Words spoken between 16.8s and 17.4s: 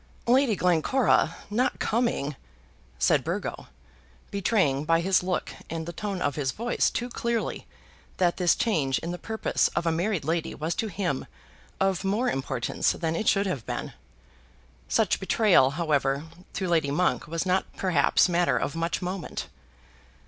Monk